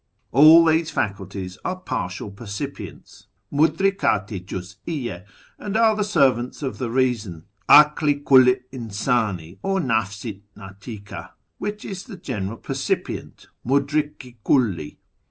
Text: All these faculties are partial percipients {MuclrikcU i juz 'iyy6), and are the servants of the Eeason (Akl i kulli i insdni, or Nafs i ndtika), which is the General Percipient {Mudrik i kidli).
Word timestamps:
All 0.31 0.65
these 0.65 0.89
faculties 0.89 1.59
are 1.63 1.75
partial 1.75 2.31
percipients 2.31 3.27
{MuclrikcU 3.53 4.31
i 4.33 4.39
juz 4.39 4.77
'iyy6), 4.87 5.25
and 5.59 5.77
are 5.77 5.95
the 5.95 6.03
servants 6.03 6.63
of 6.63 6.79
the 6.79 6.89
Eeason 6.89 7.43
(Akl 7.69 8.09
i 8.09 8.13
kulli 8.15 8.55
i 8.55 8.75
insdni, 8.75 9.59
or 9.61 9.79
Nafs 9.79 10.25
i 10.27 10.41
ndtika), 10.59 11.33
which 11.59 11.85
is 11.85 12.05
the 12.05 12.17
General 12.17 12.57
Percipient 12.57 13.45
{Mudrik 13.63 14.25
i 14.25 14.35
kidli). 14.43 14.97